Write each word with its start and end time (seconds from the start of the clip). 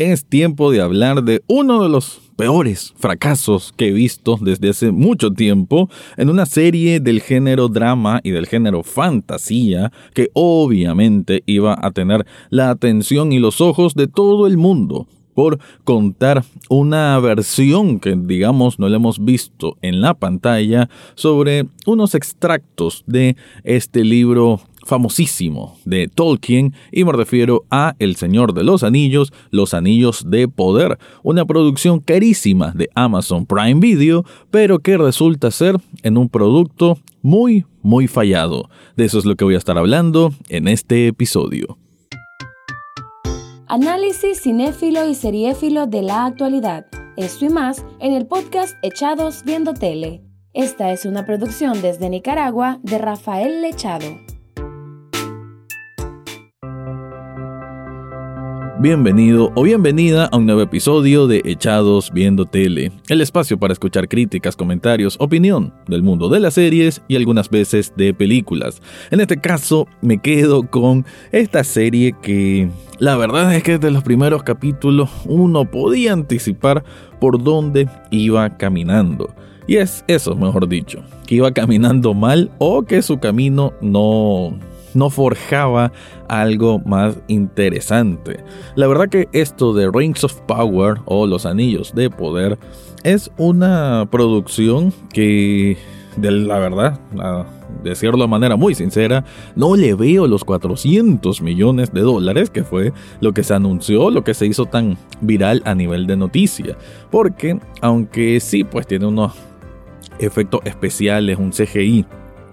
es 0.00 0.24
tiempo 0.24 0.70
de 0.70 0.80
hablar 0.80 1.24
de 1.24 1.42
uno 1.46 1.82
de 1.82 1.90
los 1.90 2.22
peores 2.34 2.94
fracasos 2.96 3.74
que 3.76 3.88
he 3.88 3.92
visto 3.92 4.38
desde 4.40 4.70
hace 4.70 4.92
mucho 4.92 5.30
tiempo 5.30 5.90
en 6.16 6.30
una 6.30 6.46
serie 6.46 7.00
del 7.00 7.20
género 7.20 7.68
drama 7.68 8.20
y 8.22 8.30
del 8.30 8.46
género 8.46 8.82
fantasía 8.82 9.92
que 10.14 10.30
obviamente 10.32 11.42
iba 11.44 11.78
a 11.78 11.90
tener 11.90 12.24
la 12.48 12.70
atención 12.70 13.30
y 13.30 13.38
los 13.38 13.60
ojos 13.60 13.94
de 13.94 14.06
todo 14.06 14.46
el 14.46 14.56
mundo 14.56 15.06
por 15.34 15.58
contar 15.84 16.44
una 16.70 17.18
versión 17.20 18.00
que 18.00 18.16
digamos 18.16 18.78
no 18.78 18.88
la 18.88 18.96
hemos 18.96 19.22
visto 19.22 19.76
en 19.82 20.00
la 20.00 20.14
pantalla 20.14 20.88
sobre 21.14 21.66
unos 21.84 22.14
extractos 22.14 23.04
de 23.06 23.36
este 23.64 24.02
libro 24.02 24.62
famosísimo 24.84 25.76
de 25.84 26.08
Tolkien 26.08 26.74
y 26.92 27.04
me 27.04 27.12
refiero 27.12 27.64
a 27.70 27.94
El 27.98 28.16
Señor 28.16 28.54
de 28.54 28.64
los 28.64 28.82
Anillos, 28.82 29.32
Los 29.50 29.74
Anillos 29.74 30.24
de 30.28 30.48
Poder, 30.48 30.98
una 31.22 31.44
producción 31.44 32.00
carísima 32.00 32.72
de 32.72 32.88
Amazon 32.94 33.46
Prime 33.46 33.80
Video, 33.80 34.24
pero 34.50 34.78
que 34.78 34.96
resulta 34.96 35.50
ser 35.50 35.76
en 36.02 36.16
un 36.16 36.28
producto 36.28 36.98
muy, 37.22 37.66
muy 37.82 38.06
fallado. 38.06 38.68
De 38.96 39.04
eso 39.04 39.18
es 39.18 39.24
lo 39.24 39.36
que 39.36 39.44
voy 39.44 39.54
a 39.54 39.58
estar 39.58 39.78
hablando 39.78 40.32
en 40.48 40.68
este 40.68 41.06
episodio. 41.06 41.78
Análisis 43.66 44.42
cinéfilo 44.42 45.08
y 45.08 45.14
seriéfilo 45.14 45.86
de 45.86 46.02
la 46.02 46.26
actualidad. 46.26 46.86
Esto 47.16 47.44
y 47.44 47.50
más 47.50 47.84
en 48.00 48.14
el 48.14 48.26
podcast 48.26 48.74
Echados 48.82 49.44
Viendo 49.44 49.74
Tele. 49.74 50.22
Esta 50.52 50.90
es 50.90 51.04
una 51.04 51.24
producción 51.24 51.80
desde 51.80 52.10
Nicaragua 52.10 52.80
de 52.82 52.98
Rafael 52.98 53.62
Lechado. 53.62 54.06
Bienvenido 58.82 59.52
o 59.56 59.62
bienvenida 59.64 60.30
a 60.32 60.38
un 60.38 60.46
nuevo 60.46 60.62
episodio 60.62 61.26
de 61.26 61.42
Echados 61.44 62.10
Viendo 62.14 62.46
Tele, 62.46 62.92
el 63.10 63.20
espacio 63.20 63.58
para 63.58 63.74
escuchar 63.74 64.08
críticas, 64.08 64.56
comentarios, 64.56 65.16
opinión 65.20 65.74
del 65.86 66.02
mundo 66.02 66.30
de 66.30 66.40
las 66.40 66.54
series 66.54 67.02
y 67.06 67.16
algunas 67.16 67.50
veces 67.50 67.92
de 67.94 68.14
películas. 68.14 68.80
En 69.10 69.20
este 69.20 69.36
caso 69.36 69.86
me 70.00 70.16
quedo 70.16 70.62
con 70.62 71.04
esta 71.30 71.62
serie 71.62 72.14
que 72.22 72.70
la 72.98 73.18
verdad 73.18 73.54
es 73.54 73.62
que 73.62 73.72
desde 73.72 73.90
los 73.90 74.02
primeros 74.02 74.44
capítulos 74.44 75.10
uno 75.26 75.70
podía 75.70 76.14
anticipar 76.14 76.82
por 77.20 77.44
dónde 77.44 77.86
iba 78.10 78.56
caminando. 78.56 79.28
Y 79.66 79.76
es 79.76 80.06
eso, 80.08 80.34
mejor 80.34 80.66
dicho, 80.68 81.02
que 81.26 81.34
iba 81.34 81.52
caminando 81.52 82.14
mal 82.14 82.50
o 82.56 82.82
que 82.84 83.02
su 83.02 83.18
camino 83.18 83.74
no 83.82 84.58
no 84.94 85.10
forjaba 85.10 85.92
algo 86.28 86.78
más 86.80 87.18
interesante. 87.28 88.42
La 88.74 88.86
verdad 88.86 89.08
que 89.08 89.28
esto 89.32 89.72
de 89.72 89.90
Rings 89.92 90.24
of 90.24 90.40
Power 90.42 90.98
o 91.04 91.26
Los 91.26 91.46
Anillos 91.46 91.94
de 91.94 92.10
Poder 92.10 92.58
es 93.02 93.30
una 93.38 94.06
producción 94.10 94.92
que, 95.12 95.78
de 96.16 96.30
la 96.30 96.58
verdad, 96.58 97.00
decirlo 97.82 98.22
de 98.24 98.28
manera 98.28 98.56
muy 98.56 98.74
sincera, 98.74 99.24
no 99.56 99.76
le 99.76 99.94
veo 99.94 100.26
los 100.26 100.44
400 100.44 101.40
millones 101.40 101.92
de 101.92 102.00
dólares 102.02 102.50
que 102.50 102.64
fue 102.64 102.92
lo 103.20 103.32
que 103.32 103.42
se 103.42 103.54
anunció, 103.54 104.10
lo 104.10 104.24
que 104.24 104.34
se 104.34 104.46
hizo 104.46 104.66
tan 104.66 104.98
viral 105.20 105.62
a 105.64 105.74
nivel 105.74 106.06
de 106.06 106.16
noticia. 106.16 106.76
Porque, 107.10 107.58
aunque 107.80 108.40
sí, 108.40 108.64
pues 108.64 108.86
tiene 108.86 109.06
unos 109.06 109.32
efectos 110.18 110.60
especiales, 110.64 111.38
un 111.38 111.50
CGI 111.50 112.04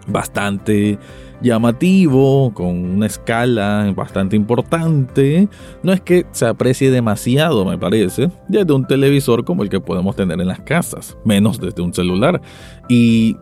bastante 0.08 0.98
llamativo, 1.42 2.54
con 2.54 2.68
una 2.68 3.06
escala 3.06 3.92
bastante 3.96 4.36
importante, 4.36 5.48
no 5.84 5.94
es 5.94 6.02
que 6.02 6.26
se 6.32 6.46
aprecie 6.46 6.92
demasiado, 6.92 7.66
me 7.66 7.78
parece, 7.78 8.30
desde 8.48 8.74
un 8.74 8.86
televisor 8.86 9.46
como 9.46 9.64
el 9.64 9.70
que 9.70 9.80
podemos 9.80 10.16
tener 10.16 10.40
en 10.42 10.48
las 10.48 10.62
casas, 10.62 11.18
menos 11.24 11.60
desde 11.60 11.82
un 11.82 11.94
celular. 11.94 12.42
Y 12.90 13.38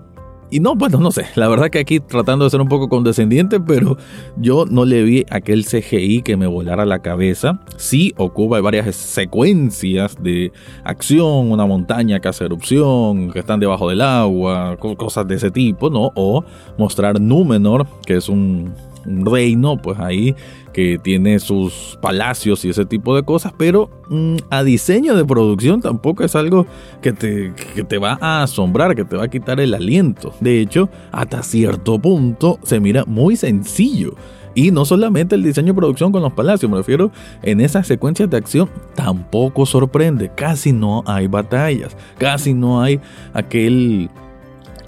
y 0.52 0.60
no, 0.60 0.76
bueno, 0.76 1.00
no 1.00 1.12
sé, 1.12 1.26
la 1.36 1.48
verdad 1.48 1.70
que 1.70 1.80
aquí 1.80 2.00
tratando 2.00 2.46
de 2.46 2.52
ser 2.52 2.62
un 2.62 2.68
poco 2.68 2.88
condescendiente, 2.88 3.60
pero 3.60 3.98
yo 4.38 4.66
no 4.66 4.86
le 4.86 5.04
vi 5.04 5.26
aquel 5.30 5.66
CGI 5.66 6.22
que 6.22 6.38
me 6.38 6.48
volara 6.48 6.86
la 6.86 7.00
cabeza. 7.00 7.60
Sí 7.78 8.14
ocupa 8.18 8.62
varias 8.62 8.96
secuencias 8.96 10.22
de 10.22 10.52
acción, 10.84 11.52
una 11.52 11.66
montaña 11.66 12.20
que 12.20 12.28
hace 12.28 12.46
erupción, 12.46 13.32
que 13.32 13.40
están 13.40 13.60
debajo 13.60 13.90
del 13.90 14.02
agua, 14.02 14.78
cosas 14.78 15.28
de 15.28 15.36
ese 15.36 15.52
tipo, 15.52 15.90
¿no? 15.90 16.12
O 16.16 16.44
mostrar 16.78 17.20
Númenor, 17.20 17.88
que 18.06 18.18
es 18.18 18.30
un, 18.30 18.74
un 19.06 19.26
reino, 19.26 19.78
pues 19.78 20.00
ahí 20.00 20.36
que 20.74 21.00
tiene 21.02 21.40
sus 21.40 21.98
palacios 22.02 22.66
y 22.66 22.70
ese 22.70 22.86
tipo 22.86 23.16
de 23.16 23.24
cosas, 23.24 23.54
pero 23.58 23.90
mm, 24.10 24.36
a 24.50 24.64
diseño 24.64 25.16
de 25.16 25.24
producción 25.24 25.82
tampoco 25.82 26.24
es 26.24 26.36
algo 26.36 26.68
que 27.02 27.14
te, 27.14 27.54
que 27.74 27.84
te 27.84 27.98
va 27.98 28.18
a 28.20 28.44
asombrar, 28.44 28.94
que 28.94 29.06
te 29.06 29.16
va 29.16 29.24
a 29.24 29.28
quitar 29.30 29.62
el 29.62 29.74
aliento. 29.74 30.34
De 30.42 30.60
hecho, 30.60 30.90
hasta 31.14 31.44
cierto 31.44 31.98
punto 31.98 32.60
se 32.64 32.82
mira 32.82 33.06
muy 33.06 33.38
sencillo. 33.38 34.16
Y 34.56 34.72
no 34.72 34.86
solamente 34.86 35.36
el 35.36 35.44
diseño 35.44 35.68
de 35.68 35.78
producción 35.78 36.14
con 36.14 36.22
los 36.22 36.34
palacios, 36.34 36.72
me 36.72 36.78
refiero 36.78 37.12
en 37.44 37.60
esas 37.60 37.88
secuencias 37.88 38.30
de 38.30 38.38
acción, 38.38 38.70
tampoco 38.96 39.66
sorprende. 39.66 40.32
Casi 40.34 40.72
no 40.72 41.04
hay 41.06 41.28
batallas, 41.28 41.96
casi 42.18 42.54
no 42.54 42.82
hay 42.82 43.02
aquel 43.34 44.10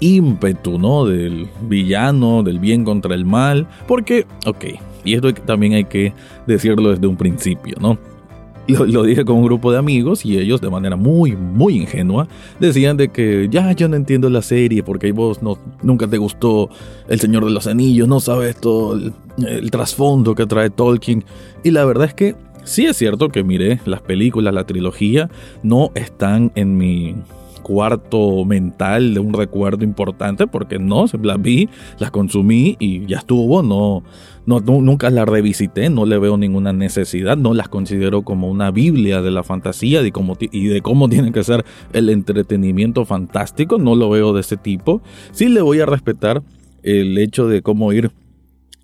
ímpetu, 0.00 0.78
¿no? 0.78 1.04
Del 1.06 1.48
villano, 1.62 2.42
del 2.42 2.58
bien 2.58 2.84
contra 2.84 3.14
el 3.14 3.24
mal. 3.24 3.66
Porque, 3.86 4.26
ok, 4.46 4.64
y 5.04 5.14
esto 5.14 5.32
también 5.34 5.74
hay 5.74 5.84
que 5.84 6.12
decirlo 6.46 6.90
desde 6.90 7.06
un 7.06 7.16
principio, 7.16 7.76
¿no? 7.80 7.98
Lo, 8.68 9.02
dije 9.02 9.24
con 9.24 9.36
un 9.36 9.44
grupo 9.44 9.72
de 9.72 9.78
amigos 9.78 10.26
y 10.26 10.36
ellos 10.36 10.60
de 10.60 10.68
manera 10.68 10.94
muy, 10.94 11.34
muy 11.34 11.76
ingenua 11.76 12.28
decían 12.60 12.98
de 12.98 13.08
que 13.08 13.48
ya 13.50 13.72
yo 13.72 13.88
no 13.88 13.96
entiendo 13.96 14.28
la 14.28 14.42
serie 14.42 14.82
porque 14.82 15.10
vos 15.12 15.42
no, 15.42 15.56
nunca 15.82 16.06
te 16.06 16.18
gustó 16.18 16.68
El 17.08 17.18
Señor 17.18 17.46
de 17.46 17.50
los 17.50 17.66
Anillos, 17.66 18.06
no 18.08 18.20
sabes 18.20 18.60
todo 18.60 18.94
el, 18.94 19.14
el 19.38 19.70
trasfondo 19.70 20.34
que 20.34 20.44
trae 20.44 20.68
Tolkien. 20.68 21.24
Y 21.64 21.70
la 21.70 21.86
verdad 21.86 22.08
es 22.08 22.14
que 22.14 22.34
sí 22.64 22.84
es 22.84 22.98
cierto 22.98 23.30
que 23.30 23.42
miré 23.42 23.80
las 23.86 24.02
películas, 24.02 24.52
la 24.52 24.64
trilogía, 24.64 25.30
no 25.62 25.90
están 25.94 26.52
en 26.54 26.76
mi 26.76 27.14
cuarto 27.58 28.44
mental 28.44 29.14
de 29.14 29.20
un 29.20 29.32
recuerdo 29.32 29.84
importante 29.84 30.46
porque 30.46 30.78
no, 30.78 31.06
las 31.22 31.42
vi, 31.42 31.68
las 31.98 32.10
consumí 32.10 32.76
y 32.78 33.06
ya 33.06 33.18
estuvo, 33.18 33.62
no, 33.62 34.02
no, 34.46 34.60
nunca 34.60 35.10
las 35.10 35.28
revisité, 35.28 35.90
no 35.90 36.06
le 36.06 36.18
veo 36.18 36.36
ninguna 36.36 36.72
necesidad, 36.72 37.36
no 37.36 37.52
las 37.52 37.68
considero 37.68 38.22
como 38.22 38.50
una 38.50 38.70
biblia 38.70 39.20
de 39.20 39.30
la 39.30 39.42
fantasía 39.42 40.00
y, 40.00 40.04
de 40.68 40.80
cómo 40.80 41.08
tiene 41.08 41.32
que 41.32 41.44
ser 41.44 41.64
el 41.92 42.08
entretenimiento 42.08 43.04
fantástico, 43.04 43.78
no 43.78 43.94
lo 43.94 44.08
veo 44.08 44.32
de 44.32 44.40
ese 44.40 44.56
tipo, 44.56 45.02
sí 45.32 45.48
le 45.48 45.60
voy 45.60 45.80
a 45.80 45.86
respetar 45.86 46.42
el 46.82 47.18
hecho 47.18 47.46
de 47.46 47.60
cómo 47.60 47.92
ir 47.92 48.10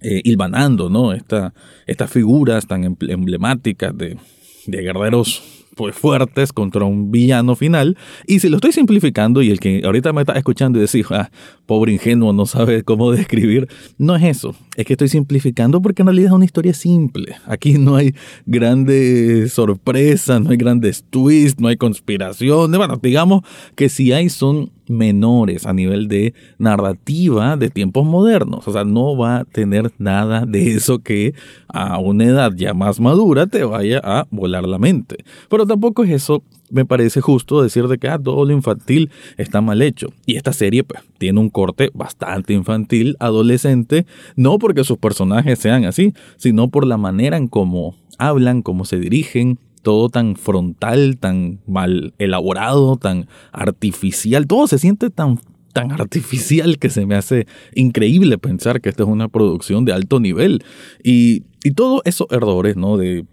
eh, 0.02 0.20
hilvanando, 0.24 0.90
¿no? 0.90 1.14
Esta, 1.14 1.54
estas 1.86 2.10
figuras 2.10 2.66
tan 2.66 2.84
emblemáticas 3.00 3.96
de, 3.96 4.18
de 4.66 4.82
guerreros 4.82 5.53
pues 5.76 5.94
fuertes 5.94 6.52
contra 6.52 6.84
un 6.84 7.10
villano 7.10 7.56
final. 7.56 7.96
Y 8.26 8.40
si 8.40 8.48
lo 8.48 8.56
estoy 8.56 8.72
simplificando 8.72 9.42
y 9.42 9.50
el 9.50 9.60
que 9.60 9.82
ahorita 9.84 10.12
me 10.12 10.22
está 10.22 10.34
escuchando 10.34 10.78
y 10.78 10.82
decir, 10.82 11.06
ah, 11.10 11.30
pobre 11.66 11.92
ingenuo, 11.92 12.32
no 12.32 12.46
sabe 12.46 12.82
cómo 12.82 13.10
describir, 13.12 13.68
no 13.98 14.16
es 14.16 14.24
eso. 14.24 14.54
Es 14.76 14.84
que 14.84 14.94
estoy 14.94 15.08
simplificando 15.08 15.80
porque 15.80 16.02
en 16.02 16.06
realidad 16.06 16.28
es 16.28 16.34
una 16.34 16.44
historia 16.44 16.74
simple. 16.74 17.36
Aquí 17.46 17.78
no 17.78 17.96
hay 17.96 18.14
grandes 18.46 19.52
sorpresas, 19.52 20.40
no 20.40 20.50
hay 20.50 20.56
grandes 20.56 21.04
twists, 21.08 21.60
no 21.60 21.68
hay 21.68 21.76
conspiraciones. 21.76 22.76
Bueno, 22.76 22.98
digamos 23.02 23.42
que 23.74 23.88
si 23.88 24.12
hay 24.12 24.28
son 24.28 24.70
menores 24.88 25.66
a 25.66 25.72
nivel 25.72 26.08
de 26.08 26.34
narrativa 26.58 27.56
de 27.56 27.70
tiempos 27.70 28.04
modernos. 28.04 28.66
O 28.66 28.72
sea, 28.72 28.84
no 28.84 29.16
va 29.16 29.38
a 29.38 29.44
tener 29.44 29.92
nada 29.98 30.44
de 30.46 30.72
eso 30.72 30.98
que 30.98 31.34
a 31.68 31.98
una 31.98 32.24
edad 32.24 32.52
ya 32.54 32.74
más 32.74 33.00
madura 33.00 33.46
te 33.46 33.64
vaya 33.64 34.00
a 34.02 34.26
volar 34.30 34.64
la 34.64 34.78
mente. 34.78 35.24
Pero 35.48 35.66
tampoco 35.66 36.04
es 36.04 36.10
eso, 36.10 36.42
me 36.70 36.84
parece 36.84 37.20
justo 37.20 37.62
decir 37.62 37.88
de 37.88 37.98
que 37.98 38.08
ah, 38.08 38.18
todo 38.18 38.44
lo 38.44 38.52
infantil 38.52 39.10
está 39.36 39.60
mal 39.60 39.82
hecho. 39.82 40.08
Y 40.26 40.36
esta 40.36 40.52
serie 40.52 40.84
pues, 40.84 41.02
tiene 41.18 41.40
un 41.40 41.50
corte 41.50 41.90
bastante 41.94 42.52
infantil, 42.52 43.16
adolescente, 43.20 44.06
no 44.36 44.58
porque 44.58 44.84
sus 44.84 44.98
personajes 44.98 45.58
sean 45.58 45.84
así, 45.84 46.14
sino 46.36 46.68
por 46.68 46.86
la 46.86 46.96
manera 46.96 47.36
en 47.36 47.48
cómo 47.48 47.96
hablan, 48.18 48.62
cómo 48.62 48.84
se 48.84 48.98
dirigen, 48.98 49.58
todo 49.82 50.08
tan 50.08 50.36
frontal, 50.36 51.18
tan 51.18 51.60
mal 51.66 52.14
elaborado, 52.18 52.96
tan 52.96 53.28
artificial, 53.52 54.46
todo 54.46 54.66
se 54.66 54.78
siente 54.78 55.10
tan 55.10 55.40
tan 55.72 55.90
artificial 55.90 56.78
que 56.78 56.88
se 56.88 57.04
me 57.04 57.16
hace 57.16 57.48
increíble 57.74 58.38
pensar 58.38 58.80
que 58.80 58.88
esta 58.88 59.02
es 59.02 59.08
una 59.08 59.28
producción 59.28 59.84
de 59.84 59.92
alto 59.92 60.20
nivel. 60.20 60.62
Y, 61.02 61.42
y 61.64 61.72
todos 61.72 62.00
esos 62.04 62.28
errores, 62.30 62.76
¿no? 62.76 62.96
De, 62.96 63.26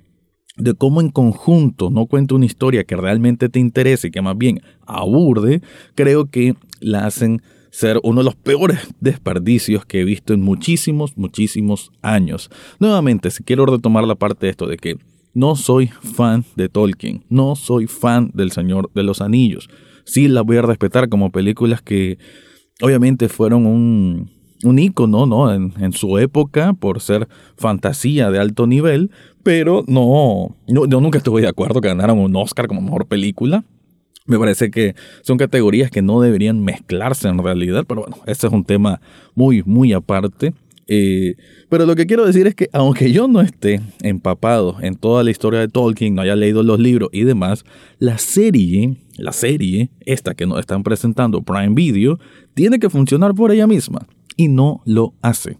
de 0.58 0.74
cómo 0.74 1.02
en 1.02 1.10
conjunto 1.10 1.90
no 1.90 2.06
cuenta 2.06 2.36
una 2.36 2.46
historia 2.46 2.84
que 2.84 2.96
realmente 2.96 3.50
te 3.50 3.60
interese 3.60 4.08
y 4.08 4.12
que 4.12 4.22
más 4.22 4.38
bien 4.38 4.62
aburde, 4.86 5.62
creo 5.96 6.26
que 6.26 6.56
la 6.80 7.06
hacen 7.06 7.42
ser 7.72 8.00
uno 8.04 8.20
de 8.20 8.26
los 8.26 8.36
peores 8.36 8.80
desperdicios 9.00 9.86
que 9.86 10.02
he 10.02 10.04
visto 10.04 10.34
en 10.34 10.42
muchísimos, 10.42 11.18
muchísimos 11.18 11.92
años. 12.02 12.50
Nuevamente, 12.80 13.32
si 13.32 13.44
quiero 13.44 13.66
retomar 13.66 14.04
la 14.04 14.16
parte 14.16 14.46
de 14.46 14.52
esto 14.52 14.68
de 14.68 14.78
que 14.78 14.98
no 15.34 15.56
soy 15.56 15.88
fan 15.88 16.44
de 16.56 16.68
Tolkien, 16.68 17.24
no 17.30 17.56
soy 17.56 17.88
fan 17.88 18.32
del 18.34 18.52
Señor 18.52 18.92
de 18.94 19.04
los 19.04 19.22
Anillos. 19.22 19.70
Sí 20.04 20.28
las 20.28 20.44
voy 20.44 20.58
a 20.58 20.62
respetar 20.64 21.08
como 21.08 21.32
películas 21.32 21.82
que 21.82 22.18
obviamente 22.82 23.30
fueron 23.30 23.66
un, 23.66 24.30
un 24.64 24.80
ícono 24.80 25.26
¿no? 25.26 25.54
En, 25.54 25.74
en, 25.80 25.94
su 25.94 26.18
época 26.18 26.74
por 26.74 27.00
ser 27.00 27.30
fantasía 27.56 28.32
de 28.32 28.40
alto 28.40 28.68
nivel, 28.68 29.12
pero 29.44 29.84
no, 29.88 30.56
no, 30.68 30.86
yo 30.86 31.02
nunca 31.02 31.18
estuve 31.18 31.42
de 31.42 31.48
acuerdo 31.48 31.82
que 31.82 31.88
ganaran 31.88 32.18
un 32.18 32.36
Oscar 32.36 32.68
como 32.68 32.82
mejor 32.82 33.08
película. 33.08 33.64
Me 34.26 34.38
parece 34.38 34.70
que 34.70 34.96
son 35.24 35.38
categorías 35.38 35.90
que 35.90 36.02
no 36.02 36.22
deberían 36.22 36.64
mezclarse 36.64 37.28
en 37.28 37.44
realidad, 37.44 37.86
pero 37.88 38.02
bueno, 38.02 38.18
ese 38.28 38.48
es 38.48 38.54
un 38.54 38.64
tema 38.64 39.02
muy, 39.36 39.64
muy 39.64 39.94
aparte. 39.94 40.54
Eh, 40.88 41.36
pero 41.70 41.86
lo 41.86 41.96
que 41.96 42.06
quiero 42.06 42.26
decir 42.26 42.48
es 42.48 42.56
que 42.56 42.70
aunque 42.74 43.12
yo 43.12 43.28
no 43.28 43.42
esté 43.42 43.82
empapado 44.02 44.78
en 44.82 44.96
toda 44.96 45.24
la 45.24 45.32
historia 45.32 45.60
de 45.60 45.70
Tolkien, 45.70 46.16
no 46.16 46.22
haya 46.22 46.36
leído 46.36 46.64
los 46.64 46.80
libros 46.80 47.10
y 47.14 47.24
demás, 47.24 47.64
la 47.98 48.18
serie, 48.18 48.98
la 49.18 49.32
serie, 49.32 49.90
esta 50.02 50.34
que 50.34 50.46
nos 50.46 50.60
están 50.60 50.84
presentando 50.84 51.42
Prime 51.42 51.74
Video, 51.74 52.20
tiene 52.54 52.78
que 52.78 52.90
funcionar 52.90 53.34
por 53.34 53.52
ella 53.52 53.68
misma 53.68 54.06
y 54.36 54.50
no 54.50 54.82
lo 54.86 55.14
hace 55.22 55.58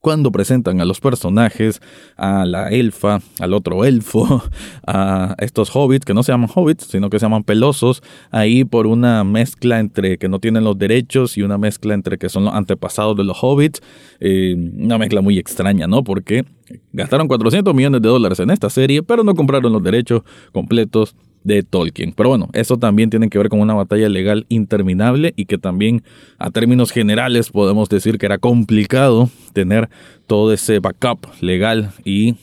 cuando 0.00 0.32
presentan 0.32 0.80
a 0.80 0.84
los 0.84 1.00
personajes, 1.00 1.80
a 2.16 2.46
la 2.46 2.70
elfa, 2.70 3.20
al 3.38 3.52
otro 3.52 3.84
elfo, 3.84 4.42
a 4.86 5.34
estos 5.38 5.70
hobbits, 5.74 6.04
que 6.04 6.14
no 6.14 6.22
se 6.22 6.32
llaman 6.32 6.50
hobbits, 6.54 6.86
sino 6.86 7.10
que 7.10 7.18
se 7.18 7.26
llaman 7.26 7.44
pelosos, 7.44 8.02
ahí 8.30 8.64
por 8.64 8.86
una 8.86 9.24
mezcla 9.24 9.78
entre 9.78 10.18
que 10.18 10.28
no 10.28 10.38
tienen 10.38 10.64
los 10.64 10.78
derechos 10.78 11.36
y 11.36 11.42
una 11.42 11.58
mezcla 11.58 11.94
entre 11.94 12.18
que 12.18 12.28
son 12.28 12.44
los 12.44 12.54
antepasados 12.54 13.16
de 13.16 13.24
los 13.24 13.38
hobbits, 13.42 13.82
eh, 14.20 14.54
una 14.56 14.96
mezcla 14.96 15.20
muy 15.20 15.38
extraña, 15.38 15.86
¿no? 15.86 16.02
Porque 16.02 16.44
gastaron 16.92 17.28
400 17.28 17.74
millones 17.74 18.00
de 18.00 18.08
dólares 18.08 18.40
en 18.40 18.50
esta 18.50 18.70
serie, 18.70 19.02
pero 19.02 19.22
no 19.22 19.34
compraron 19.34 19.72
los 19.72 19.82
derechos 19.82 20.22
completos 20.52 21.14
de 21.44 21.62
Tolkien. 21.62 22.12
Pero 22.12 22.28
bueno, 22.30 22.48
eso 22.52 22.76
también 22.76 23.10
tiene 23.10 23.28
que 23.28 23.38
ver 23.38 23.48
con 23.48 23.60
una 23.60 23.74
batalla 23.74 24.08
legal 24.08 24.46
interminable 24.48 25.32
y 25.36 25.46
que 25.46 25.58
también 25.58 26.02
a 26.38 26.50
términos 26.50 26.90
generales 26.90 27.50
podemos 27.50 27.88
decir 27.88 28.18
que 28.18 28.26
era 28.26 28.38
complicado 28.38 29.30
tener 29.52 29.88
todo 30.26 30.52
ese 30.52 30.78
backup 30.78 31.26
legal 31.40 31.92
y 32.04 32.36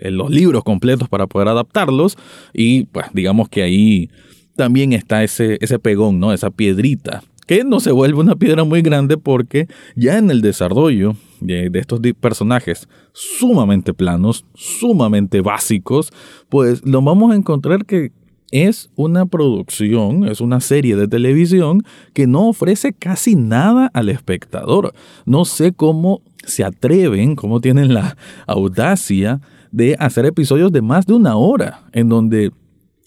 los 0.00 0.30
libros 0.30 0.62
completos 0.64 1.08
para 1.08 1.26
poder 1.26 1.48
adaptarlos 1.48 2.16
y 2.52 2.84
pues 2.86 3.06
digamos 3.12 3.48
que 3.48 3.62
ahí 3.62 4.10
también 4.56 4.92
está 4.92 5.24
ese, 5.24 5.58
ese 5.60 5.78
pegón, 5.80 6.20
¿no? 6.20 6.32
Esa 6.32 6.50
piedrita 6.50 7.22
que 7.46 7.64
no 7.64 7.80
se 7.80 7.90
vuelve 7.90 8.20
una 8.20 8.36
piedra 8.36 8.64
muy 8.64 8.82
grande 8.82 9.16
porque 9.16 9.66
ya 9.96 10.18
en 10.18 10.30
el 10.30 10.40
desarrollo 10.40 11.16
de, 11.44 11.70
estos 11.74 12.00
personajes 12.20 12.88
sumamente 13.12 13.94
planos, 13.94 14.44
sumamente 14.54 15.40
básicos, 15.40 16.12
pues 16.48 16.84
lo 16.84 17.02
vamos 17.02 17.32
a 17.32 17.36
encontrar 17.36 17.84
que 17.84 18.12
es 18.50 18.90
una 18.94 19.26
producción, 19.26 20.28
es 20.28 20.40
una 20.40 20.60
serie 20.60 20.96
de 20.96 21.08
televisión 21.08 21.82
que 22.12 22.26
no 22.26 22.48
ofrece 22.48 22.92
casi 22.92 23.34
nada 23.34 23.90
al 23.94 24.08
espectador. 24.08 24.94
No 25.26 25.44
sé 25.44 25.72
cómo 25.72 26.22
se 26.44 26.62
atreven, 26.62 27.36
cómo 27.36 27.60
tienen 27.60 27.94
la 27.94 28.16
audacia 28.46 29.40
de 29.72 29.96
hacer 29.98 30.24
episodios 30.26 30.70
de 30.70 30.82
más 30.82 31.06
de 31.06 31.14
una 31.14 31.36
hora, 31.36 31.82
en 31.92 32.08
donde 32.08 32.52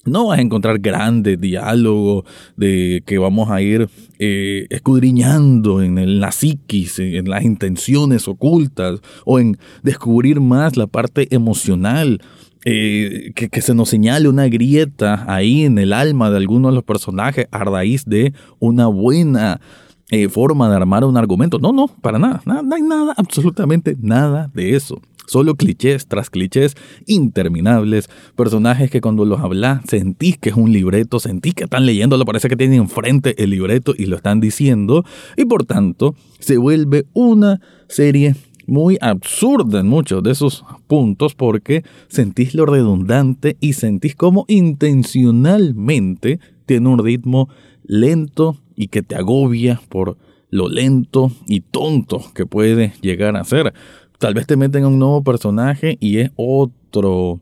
no 0.08 0.28
vas 0.28 0.40
a 0.40 0.42
encontrar 0.42 0.80
grandes 0.80 1.40
diálogos 1.40 2.26
de 2.56 3.04
que 3.06 3.18
vamos 3.18 3.50
a 3.50 3.62
ir 3.62 3.90
eh, 4.20 4.68
escudriñando 4.70 5.82
en 5.82 6.20
la 6.20 6.32
psiquis, 6.32 7.00
en 7.00 7.30
las 7.30 7.44
intenciones 7.44 8.28
ocultas 8.28 9.02
o 9.26 9.40
en 9.40 9.58
descubrir 9.84 10.40
más 10.42 10.78
la 10.78 10.88
parte 10.88 11.34
emocional. 11.34 12.22
Eh, 12.70 13.32
que, 13.34 13.62
se 13.62 13.74
nos 13.74 13.88
señale 13.88 14.28
una 14.28 14.50
grieta 14.50 15.24
ahí 15.32 15.64
en 15.64 15.78
el 15.78 15.94
alma 15.94 16.30
de 16.30 16.38
alguno 16.38 16.68
de 16.68 16.76
los 16.76 16.84
personajes 16.84 17.48
a 17.52 17.64
raíz 17.64 18.04
de 18.04 18.34
una 18.60 18.88
buena 18.88 19.62
eh, 20.10 20.28
forma 20.28 20.70
de 20.70 20.76
armar 20.76 21.06
un 21.06 21.16
argumento. 21.16 21.60
No, 21.60 21.72
no, 21.72 21.88
para 21.88 22.20
nada, 22.20 22.42
no 22.46 22.76
hay 22.76 22.82
nada, 22.82 23.14
absolutamente 23.16 23.96
nada 24.02 24.50
de 24.54 24.76
eso. 24.76 25.02
Solo 25.28 25.56
clichés 25.56 26.08
tras 26.08 26.30
clichés 26.30 26.76
interminables, 27.06 28.10
personajes 28.36 28.90
que 28.90 29.02
cuando 29.02 29.26
los 29.26 29.42
hablas 29.42 29.82
sentís 29.88 30.38
que 30.38 30.50
es 30.50 30.56
un 30.56 30.72
libreto, 30.72 31.20
sentís 31.20 31.54
que 31.54 31.66
están 31.66 31.86
leyéndolo, 31.86 32.26
parece 32.26 32.50
que 32.50 32.56
tienen 32.56 32.80
enfrente 32.80 33.42
el 33.44 33.50
libreto 33.50 33.94
y 33.96 34.06
lo 34.06 34.16
están 34.16 34.40
diciendo, 34.40 35.04
y 35.36 35.46
por 35.46 35.66
tanto 35.66 36.16
se 36.40 36.58
vuelve 36.58 37.06
una 37.14 37.60
serie 37.90 38.36
muy 38.68 38.98
absurda 39.02 39.82
en 39.82 39.88
muchos 39.88 40.24
de 40.24 40.32
esos 40.32 40.64
puntos 40.88 41.36
porque 41.36 41.84
sentís 42.10 42.54
lo 42.54 42.66
redundante 42.66 43.58
y 43.60 43.74
sentís 43.74 44.16
como 44.16 44.46
intencionalmente 44.48 46.40
tiene 46.66 46.90
un 46.90 47.04
ritmo 47.04 47.50
lento 47.84 48.58
y 48.76 48.88
que 48.88 49.02
te 49.02 49.16
agobia 49.16 49.82
por 49.90 50.18
lo 50.50 50.70
lento 50.70 51.32
y 51.48 51.62
tonto 51.62 52.24
que 52.34 52.46
puede 52.46 52.94
llegar 53.02 53.36
a 53.36 53.44
ser 53.44 53.74
tal 54.18 54.34
vez 54.34 54.48
te 54.48 54.58
meten 54.58 54.84
a 54.84 54.88
un 54.88 55.00
nuevo 55.00 55.24
personaje 55.24 55.98
y 56.00 56.20
es 56.20 56.32
otro 56.36 57.40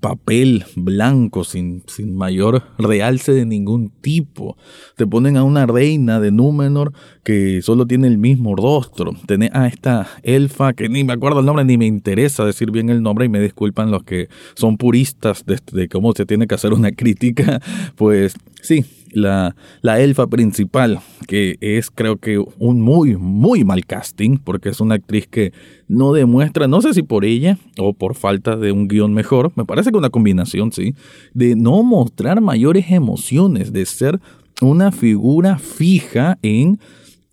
papel 0.00 0.64
blanco 0.76 1.42
sin, 1.42 1.82
sin, 1.86 2.14
mayor 2.14 2.62
realce 2.78 3.32
de 3.32 3.44
ningún 3.44 3.90
tipo. 4.00 4.56
Te 4.96 5.06
ponen 5.06 5.36
a 5.36 5.42
una 5.42 5.66
reina 5.66 6.20
de 6.20 6.30
Númenor 6.30 6.92
que 7.24 7.60
solo 7.62 7.86
tiene 7.86 8.06
el 8.06 8.18
mismo 8.18 8.54
rostro. 8.54 9.12
Tenés 9.26 9.50
a 9.52 9.66
esta 9.66 10.06
elfa 10.22 10.74
que 10.74 10.88
ni 10.88 11.02
me 11.02 11.12
acuerdo 11.12 11.40
el 11.40 11.46
nombre 11.46 11.64
ni 11.64 11.76
me 11.76 11.86
interesa 11.86 12.44
decir 12.44 12.70
bien 12.70 12.88
el 12.88 13.02
nombre 13.02 13.24
y 13.24 13.28
me 13.28 13.40
disculpan 13.40 13.90
los 13.90 14.04
que 14.04 14.28
son 14.54 14.76
puristas 14.76 15.44
de, 15.44 15.58
de 15.72 15.88
cómo 15.88 16.12
se 16.12 16.24
tiene 16.24 16.46
que 16.46 16.54
hacer 16.54 16.72
una 16.72 16.92
crítica. 17.00 17.60
Pues 17.96 18.34
sí, 18.62 18.84
la, 19.12 19.56
la 19.82 20.00
elfa 20.00 20.26
principal, 20.26 21.00
que 21.26 21.56
es 21.60 21.90
creo 21.90 22.16
que 22.16 22.42
un 22.58 22.80
muy, 22.80 23.16
muy 23.16 23.64
mal 23.64 23.84
casting, 23.86 24.38
porque 24.38 24.70
es 24.70 24.80
una 24.80 24.96
actriz 24.96 25.26
que 25.26 25.52
no 25.88 26.12
demuestra, 26.12 26.68
no 26.68 26.80
sé 26.80 26.94
si 26.94 27.02
por 27.02 27.24
ella 27.24 27.58
o 27.78 27.92
por 27.92 28.14
falta 28.14 28.56
de 28.56 28.72
un 28.72 28.88
guion 28.88 29.12
mejor, 29.12 29.52
me 29.56 29.64
parece 29.64 29.90
que 29.90 29.98
una 29.98 30.10
combinación, 30.10 30.72
sí, 30.72 30.94
de 31.34 31.56
no 31.56 31.82
mostrar 31.82 32.40
mayores 32.40 32.90
emociones, 32.90 33.72
de 33.72 33.86
ser 33.86 34.20
una 34.60 34.92
figura 34.92 35.58
fija 35.58 36.38
en 36.42 36.78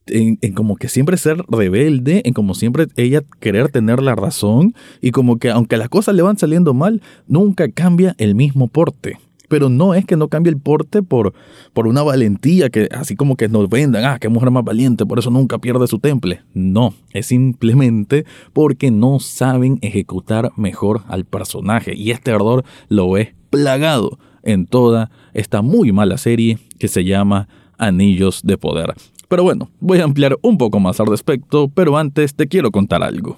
en, 0.09 0.37
en, 0.41 0.53
como 0.53 0.77
que 0.77 0.87
siempre 0.87 1.17
ser 1.17 1.43
rebelde, 1.49 2.21
en 2.23 2.33
como 2.33 2.53
siempre 2.53 2.87
ella 2.95 3.23
querer 3.41 3.69
tener 3.69 4.01
la 4.01 4.15
razón 4.15 4.73
y 5.01 5.11
como 5.11 5.37
que 5.37 5.49
aunque 5.49 5.75
las 5.75 5.89
cosas 5.89 6.15
le 6.15 6.21
van 6.21 6.37
saliendo 6.37 6.73
mal, 6.73 7.01
nunca 7.27 7.69
cambia 7.69 8.15
el 8.17 8.33
mismo 8.33 8.69
porte 8.69 9.17
pero 9.47 9.69
no 9.69 9.93
es 9.93 10.05
que 10.05 10.15
no 10.15 10.27
cambie 10.27 10.51
el 10.51 10.59
porte 10.59 11.01
por, 11.01 11.33
por 11.73 11.87
una 11.87 12.03
valentía 12.03 12.69
que 12.69 12.87
así 12.91 13.15
como 13.15 13.35
que 13.35 13.47
nos 13.49 13.69
vendan, 13.69 14.05
ah, 14.05 14.17
qué 14.19 14.29
mujer 14.29 14.51
más 14.51 14.63
valiente, 14.63 15.05
por 15.05 15.19
eso 15.19 15.29
nunca 15.29 15.57
pierde 15.57 15.87
su 15.87 15.99
temple. 15.99 16.41
No, 16.53 16.93
es 17.11 17.27
simplemente 17.27 18.25
porque 18.53 18.91
no 18.91 19.19
saben 19.19 19.79
ejecutar 19.81 20.51
mejor 20.55 21.01
al 21.07 21.25
personaje 21.25 21.95
y 21.95 22.11
este 22.11 22.31
error 22.31 22.63
lo 22.89 23.17
es 23.17 23.29
plagado 23.49 24.19
en 24.43 24.65
toda 24.65 25.11
esta 25.33 25.61
muy 25.61 25.91
mala 25.91 26.17
serie 26.17 26.57
que 26.79 26.87
se 26.87 27.03
llama 27.03 27.47
Anillos 27.77 28.41
de 28.43 28.57
Poder. 28.57 28.93
Pero 29.27 29.43
bueno, 29.43 29.69
voy 29.79 29.99
a 29.99 30.05
ampliar 30.05 30.37
un 30.41 30.57
poco 30.57 30.79
más 30.79 30.99
al 30.99 31.07
respecto, 31.07 31.67
pero 31.67 31.97
antes 31.97 32.33
te 32.33 32.47
quiero 32.47 32.71
contar 32.71 33.03
algo. 33.03 33.37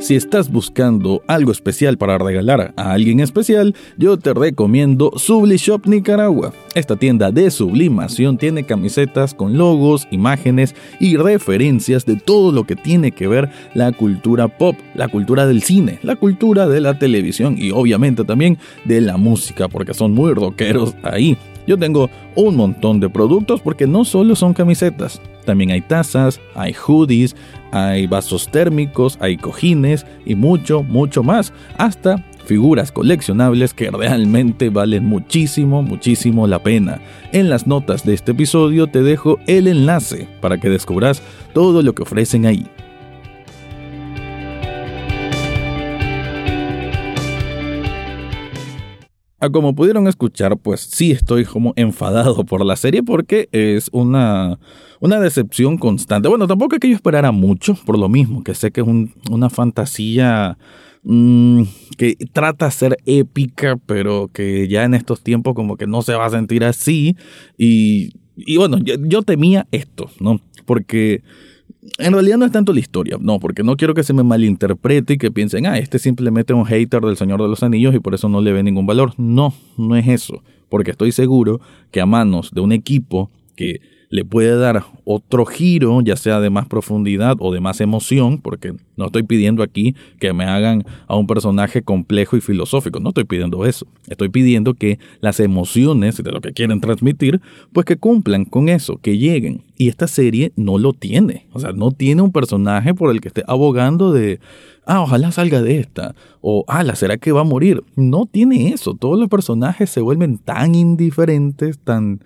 Si 0.00 0.16
estás 0.16 0.50
buscando 0.50 1.22
algo 1.26 1.52
especial 1.52 1.98
para 1.98 2.16
regalar 2.16 2.72
a 2.76 2.92
alguien 2.92 3.20
especial, 3.20 3.74
yo 3.98 4.18
te 4.18 4.32
recomiendo 4.32 5.12
Sublishop 5.16 5.86
Nicaragua. 5.86 6.54
Esta 6.74 6.96
tienda 6.96 7.30
de 7.30 7.50
sublimación 7.50 8.38
tiene 8.38 8.64
camisetas 8.64 9.34
con 9.34 9.58
logos, 9.58 10.08
imágenes 10.10 10.74
y 11.00 11.18
referencias 11.18 12.06
de 12.06 12.16
todo 12.16 12.50
lo 12.50 12.64
que 12.64 12.76
tiene 12.76 13.12
que 13.12 13.28
ver 13.28 13.50
la 13.74 13.92
cultura 13.92 14.48
pop, 14.48 14.74
la 14.94 15.08
cultura 15.08 15.46
del 15.46 15.62
cine, 15.62 15.98
la 16.02 16.16
cultura 16.16 16.66
de 16.66 16.80
la 16.80 16.98
televisión 16.98 17.56
y 17.58 17.70
obviamente 17.70 18.24
también 18.24 18.56
de 18.86 19.02
la 19.02 19.18
música, 19.18 19.68
porque 19.68 19.92
son 19.92 20.12
muy 20.12 20.32
rockeros 20.32 20.94
ahí. 21.02 21.36
Yo 21.66 21.78
tengo 21.78 22.10
un 22.34 22.56
montón 22.56 23.00
de 23.00 23.08
productos 23.08 23.60
porque 23.60 23.86
no 23.86 24.04
solo 24.04 24.34
son 24.36 24.54
camisetas, 24.54 25.20
también 25.44 25.70
hay 25.70 25.80
tazas, 25.80 26.40
hay 26.54 26.72
hoodies, 26.72 27.34
hay 27.72 28.06
vasos 28.06 28.48
térmicos, 28.48 29.18
hay 29.20 29.36
cojines 29.36 30.06
y 30.24 30.34
mucho, 30.34 30.82
mucho 30.82 31.22
más. 31.22 31.52
Hasta 31.76 32.24
figuras 32.44 32.92
coleccionables 32.92 33.74
que 33.74 33.90
realmente 33.90 34.70
valen 34.70 35.04
muchísimo, 35.04 35.82
muchísimo 35.82 36.46
la 36.46 36.62
pena. 36.62 37.00
En 37.32 37.48
las 37.48 37.66
notas 37.66 38.04
de 38.04 38.14
este 38.14 38.32
episodio 38.32 38.86
te 38.86 39.02
dejo 39.02 39.38
el 39.46 39.68
enlace 39.68 40.28
para 40.40 40.58
que 40.58 40.68
descubras 40.68 41.22
todo 41.52 41.82
lo 41.82 41.94
que 41.94 42.02
ofrecen 42.02 42.46
ahí. 42.46 42.66
Como 49.48 49.74
pudieron 49.74 50.06
escuchar, 50.06 50.58
pues 50.58 50.80
sí 50.80 51.12
estoy 51.12 51.46
como 51.46 51.72
enfadado 51.76 52.44
por 52.44 52.64
la 52.64 52.76
serie 52.76 53.02
porque 53.02 53.48
es 53.52 53.88
una, 53.92 54.58
una 55.00 55.18
decepción 55.18 55.78
constante. 55.78 56.28
Bueno, 56.28 56.46
tampoco 56.46 56.74
es 56.74 56.80
que 56.80 56.90
yo 56.90 56.94
esperara 56.94 57.32
mucho, 57.32 57.74
por 57.86 57.98
lo 57.98 58.08
mismo, 58.10 58.44
que 58.44 58.54
sé 58.54 58.70
que 58.70 58.82
es 58.82 58.86
una 59.30 59.48
fantasía 59.48 60.58
mm, 61.04 61.62
que 61.96 62.16
trata 62.32 62.66
de 62.66 62.72
ser 62.72 62.98
épica, 63.06 63.78
pero 63.86 64.28
que 64.32 64.68
ya 64.68 64.84
en 64.84 64.92
estos 64.92 65.22
tiempos 65.22 65.54
como 65.54 65.76
que 65.76 65.86
no 65.86 66.02
se 66.02 66.14
va 66.14 66.26
a 66.26 66.30
sentir 66.30 66.62
así. 66.64 67.16
Y, 67.56 68.12
y 68.36 68.58
bueno, 68.58 68.78
yo, 68.78 68.96
yo 68.98 69.22
temía 69.22 69.66
esto, 69.70 70.10
¿no? 70.20 70.42
Porque 70.66 71.22
en 71.98 72.12
realidad 72.12 72.36
no 72.36 72.44
es 72.44 72.52
tanto 72.52 72.72
la 72.72 72.80
historia, 72.80 73.16
no, 73.20 73.40
porque 73.40 73.62
no 73.62 73.76
quiero 73.76 73.94
que 73.94 74.02
se 74.02 74.12
me 74.12 74.22
malinterprete 74.22 75.14
y 75.14 75.18
que 75.18 75.30
piensen, 75.30 75.66
ah, 75.66 75.78
este 75.78 75.98
simplemente 75.98 76.52
es 76.52 76.58
un 76.58 76.66
hater 76.66 77.00
del 77.00 77.16
Señor 77.16 77.40
de 77.40 77.48
los 77.48 77.62
Anillos 77.62 77.94
y 77.94 78.00
por 78.00 78.14
eso 78.14 78.28
no 78.28 78.40
le 78.40 78.52
ve 78.52 78.62
ningún 78.62 78.86
valor. 78.86 79.14
No, 79.16 79.54
no 79.78 79.96
es 79.96 80.06
eso, 80.06 80.42
porque 80.68 80.90
estoy 80.90 81.12
seguro 81.12 81.60
que 81.90 82.00
a 82.00 82.06
manos 82.06 82.50
de 82.52 82.60
un 82.60 82.72
equipo 82.72 83.30
que 83.56 83.80
le 84.10 84.24
puede 84.24 84.56
dar 84.56 84.84
otro 85.04 85.46
giro, 85.46 86.00
ya 86.02 86.16
sea 86.16 86.40
de 86.40 86.50
más 86.50 86.66
profundidad 86.66 87.36
o 87.38 87.52
de 87.52 87.60
más 87.60 87.80
emoción, 87.80 88.38
porque 88.38 88.74
no 88.96 89.06
estoy 89.06 89.22
pidiendo 89.22 89.62
aquí 89.62 89.94
que 90.18 90.32
me 90.32 90.44
hagan 90.44 90.84
a 91.06 91.16
un 91.16 91.28
personaje 91.28 91.82
complejo 91.82 92.36
y 92.36 92.40
filosófico, 92.40 92.98
no 92.98 93.10
estoy 93.10 93.24
pidiendo 93.24 93.64
eso. 93.64 93.86
Estoy 94.08 94.28
pidiendo 94.28 94.74
que 94.74 94.98
las 95.20 95.38
emociones 95.38 96.16
de 96.16 96.32
lo 96.32 96.40
que 96.40 96.52
quieren 96.52 96.80
transmitir, 96.80 97.40
pues 97.72 97.86
que 97.86 97.96
cumplan 97.96 98.44
con 98.44 98.68
eso, 98.68 98.96
que 98.96 99.16
lleguen. 99.16 99.62
Y 99.76 99.88
esta 99.88 100.08
serie 100.08 100.52
no 100.56 100.76
lo 100.76 100.92
tiene. 100.92 101.46
O 101.52 101.60
sea, 101.60 101.72
no 101.72 101.92
tiene 101.92 102.20
un 102.20 102.32
personaje 102.32 102.94
por 102.94 103.12
el 103.12 103.20
que 103.20 103.28
esté 103.28 103.44
abogando 103.46 104.12
de, 104.12 104.40
ah, 104.86 105.02
ojalá 105.02 105.30
salga 105.30 105.62
de 105.62 105.78
esta, 105.78 106.16
o, 106.40 106.64
ah, 106.66 106.84
¿será 106.96 107.16
que 107.16 107.30
va 107.30 107.42
a 107.42 107.44
morir? 107.44 107.84
No 107.94 108.26
tiene 108.26 108.72
eso. 108.72 108.94
Todos 108.94 109.20
los 109.20 109.28
personajes 109.28 109.88
se 109.88 110.00
vuelven 110.00 110.38
tan 110.38 110.74
indiferentes, 110.74 111.78
tan 111.78 112.20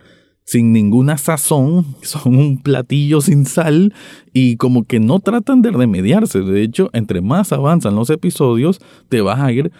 sin 0.45 0.73
ninguna 0.73 1.19
sazón, 1.19 1.87
son 2.03 2.37
un 2.37 2.59
platillo 2.63 3.21
sin 3.21 3.47
sal 3.47 3.95
y 4.33 4.57
como 4.57 4.85
que 4.85 5.01
no 5.01 5.21
tratan 5.21 5.63
de 5.63 5.71
remediarse. 5.71 6.41
De 6.41 6.63
hecho, 6.63 6.91
entre 6.93 7.21
más 7.21 7.53
avanzan 7.53 7.97
los 7.97 8.11
episodios, 8.11 8.81
te 9.09 9.21
vas 9.21 9.41
a 9.41 9.53
ir, 9.53 9.73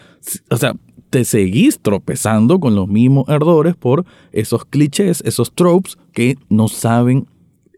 o 0.49 0.57
sea, 0.57 0.75
te 1.09 1.23
seguís 1.23 1.79
tropezando 1.79 2.59
con 2.59 2.75
los 2.75 2.87
mismos 2.87 3.29
errores 3.29 3.75
por 3.75 4.05
esos 4.31 4.65
clichés, 4.65 5.21
esos 5.25 5.53
tropes 5.53 5.97
que 6.11 6.35
no 6.49 6.67
saben 6.67 7.27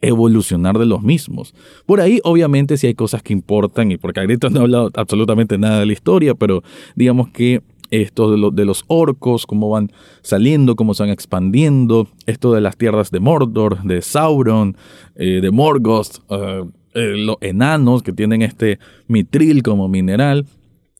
evolucionar 0.02 0.78
de 0.78 0.86
los 0.86 1.02
mismos. 1.02 1.54
Por 1.86 2.02
ahí, 2.02 2.20
obviamente, 2.24 2.78
sí 2.78 2.88
hay 2.88 2.94
cosas 2.94 3.24
que 3.24 3.34
importan, 3.34 3.92
y 3.92 3.98
porque 3.98 4.20
ahorita 4.20 4.50
no 4.50 4.60
he 4.60 4.64
hablado 4.64 4.92
absolutamente 4.96 5.58
nada 5.58 5.80
de 5.80 5.86
la 5.86 5.94
historia, 5.94 6.36
pero 6.36 6.64
digamos 6.96 7.30
que 7.30 7.62
esto 7.92 8.52
de, 8.52 8.66
los 8.66 8.84
orcos, 8.88 9.46
cómo 9.46 9.70
van 9.70 9.92
saliendo, 10.22 10.76
cómo 10.76 10.94
se 10.94 11.04
van 11.04 11.12
expandiendo, 11.12 12.08
esto 12.26 12.54
de 12.54 12.62
las 12.62 12.78
tierras 12.78 13.12
de 13.12 13.20
Mordor, 13.20 13.84
de 13.84 14.02
Sauron, 14.02 14.78
eh, 15.16 15.40
de 15.42 15.52
Morgoth, 15.52 16.20
eh, 16.30 16.64
eh, 16.94 17.14
los 17.18 17.38
enanos 17.42 18.04
que 18.04 18.14
tienen 18.14 18.42
este 18.42 18.80
mitril 19.08 19.64
como 19.64 19.88
mineral. 19.88 20.46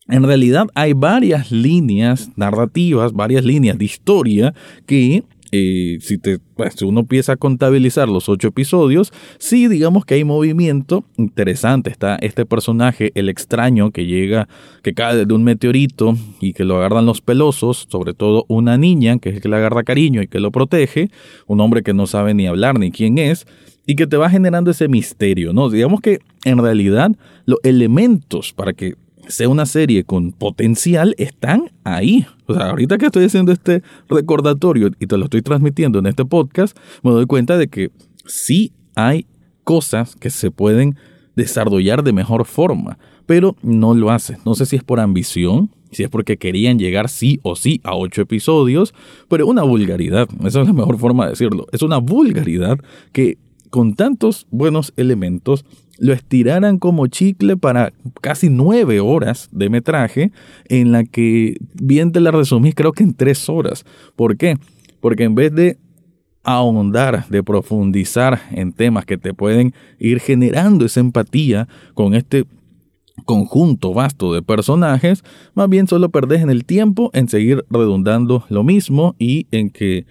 En 0.08 0.24
realidad 0.24 0.68
hay 0.74 0.94
varias 0.94 1.52
líneas 1.52 2.30
narrativas, 2.38 3.12
varias 3.14 3.44
líneas 3.44 3.78
de 3.78 3.86
historia 3.86 4.54
que 4.86 5.24
si, 5.52 6.18
te, 6.18 6.40
pues, 6.56 6.82
uno 6.82 7.02
empieza 7.02 7.34
a 7.34 7.38
contabilizar 7.38 8.10
los 8.10 8.30
ocho 8.30 8.50
episodios, 8.50 9.12
sí, 9.38 9.68
digamos 9.68 10.06
que 10.06 10.16
hay 10.16 10.24
movimiento 10.24 11.06
interesante. 11.18 11.90
Está 11.90 12.16
este 12.18 12.46
personaje, 12.46 13.12
el 13.16 13.30
extraño, 13.30 13.92
que 13.92 14.06
llega, 14.06 14.48
que 14.84 14.94
cae 14.94 15.26
de 15.26 15.34
un 15.34 15.44
meteorito 15.44 16.16
y 16.40 16.54
que 16.54 16.64
lo 16.64 16.78
agarran 16.78 17.06
los 17.06 17.22
pelosos, 17.22 17.88
sobre 17.90 18.14
todo 18.14 18.46
una 18.48 18.78
niña, 18.78 19.18
que 19.20 19.30
es 19.30 19.36
el 19.36 19.42
que 19.42 19.50
le 19.50 19.56
agarra 19.58 19.84
cariño 19.84 20.22
y 20.22 20.28
que 20.28 20.40
lo 20.40 20.52
protege, 20.52 21.10
un 21.48 21.60
hombre 21.62 21.84
que 21.84 21.94
no 21.94 22.08
sabe 22.08 22.34
ni 22.34 22.48
hablar 22.48 22.80
ni 22.80 22.92
quién 22.92 23.18
es, 23.18 23.46
y 23.86 23.96
que 23.96 24.06
te 24.06 24.18
va 24.18 24.30
generando 24.30 24.70
ese 24.72 24.90
misterio, 24.90 25.54
¿no? 25.54 25.70
Digamos 25.70 26.02
que 26.02 26.20
en 26.44 26.58
realidad 26.58 27.12
los 27.46 27.60
elementos 27.64 28.54
para 28.54 28.74
que 28.74 28.96
sea 29.28 29.50
una 29.50 29.66
serie 29.66 30.04
con 30.04 30.32
potencial 30.32 31.16
están 31.18 31.72
ahí. 31.84 32.26
O 32.46 32.54
sea, 32.54 32.70
ahorita 32.70 32.98
que 32.98 33.08
estoy 33.08 33.26
haciendo 33.26 33.52
este 33.52 33.84
recordatorio 34.10 34.92
y 35.00 35.08
te 35.08 35.18
lo 35.18 35.26
estoy 35.26 35.42
transmitiendo 35.42 36.00
en 36.00 36.08
este 36.08 36.26
podcast, 36.26 36.78
me 37.04 37.12
doy 37.12 37.26
cuenta 37.26 37.58
de 37.58 37.68
que 37.68 37.92
sí 38.26 38.72
hay 38.96 39.26
cosas 39.64 40.16
que 40.16 40.30
se 40.30 40.52
pueden 40.52 40.96
desarrollar 41.36 42.04
de 42.04 42.14
mejor 42.14 42.46
forma, 42.46 42.98
pero 43.26 43.56
no 43.62 43.94
lo 43.94 44.12
hacen. 44.12 44.38
No 44.46 44.56
sé 44.56 44.66
si 44.66 44.76
es 44.76 44.84
por 44.84 45.00
ambición, 45.00 45.70
si 45.92 46.04
es 46.04 46.10
porque 46.10 46.38
querían 46.38 46.80
llegar 46.80 47.10
sí 47.10 47.40
o 47.44 47.56
sí 47.56 47.80
a 47.84 47.96
ocho 47.96 48.22
episodios, 48.22 48.94
pero 49.28 49.46
una 49.48 49.64
vulgaridad, 49.64 50.28
esa 50.46 50.62
es 50.62 50.68
la 50.68 50.74
mejor 50.74 50.98
forma 50.98 51.26
de 51.26 51.32
decirlo, 51.32 51.68
es 51.72 51.82
una 51.82 51.98
vulgaridad 51.98 52.80
que 53.12 53.38
con 53.70 53.96
tantos 53.96 54.48
buenos 54.50 54.94
elementos 54.96 55.66
lo 56.00 56.14
estiraran 56.14 56.80
como 56.80 57.08
chicle 57.08 57.58
para 57.58 57.94
casi 58.22 58.50
nueve 58.50 59.00
horas 59.00 59.50
de 59.52 59.70
metraje, 59.70 60.32
en 60.66 60.92
la 60.92 61.04
que 61.04 61.58
bien 61.74 62.12
te 62.12 62.20
la 62.20 62.32
resumís 62.32 62.76
creo 62.76 62.94
que 62.94 63.04
en 63.04 63.14
tres 63.14 63.50
horas. 63.50 63.86
¿Por 64.16 64.38
qué? 64.38 64.58
Porque 65.00 65.24
en 65.24 65.36
vez 65.36 65.54
de 65.54 65.78
ahondar, 66.44 67.28
de 67.28 67.44
profundizar 67.44 68.42
en 68.52 68.72
temas 68.72 69.06
que 69.06 69.18
te 69.18 69.34
pueden 69.34 69.74
ir 70.00 70.20
generando 70.20 70.86
esa 70.86 71.02
empatía 71.02 71.68
con 71.94 72.14
este 72.14 72.46
conjunto 73.26 73.94
vasto 73.94 74.34
de 74.34 74.42
personajes, 74.42 75.24
más 75.56 75.68
bien 75.68 75.88
solo 75.88 76.10
perdés 76.10 76.42
en 76.42 76.50
el 76.50 76.64
tiempo 76.64 77.10
en 77.14 77.28
seguir 77.28 77.66
redundando 77.70 78.46
lo 78.50 78.64
mismo 78.64 79.16
y 79.20 79.48
en 79.52 79.70
que 79.70 80.06